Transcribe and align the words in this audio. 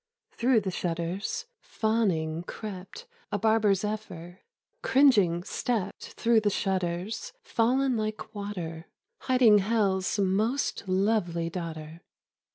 Through 0.31 0.61
the 0.61 0.71
shutters 0.71 1.45
fawning 1.59 2.41
crept_ 2.41 3.05
A 3.31 3.37
barber 3.37 3.75
zephyr, 3.75 4.39
cringing 4.81 5.43
stept 5.43 6.13
% 6.15 6.15
Through 6.19 6.39
the 6.39 6.49
shutters 6.49 7.33
fallen 7.43 7.95
like 7.97 8.33
water— 8.33 8.87
Hiding 9.27 9.59
Hell's 9.59 10.17
most 10.17 10.87
lovely 10.87 11.51
daughter. 11.51 12.01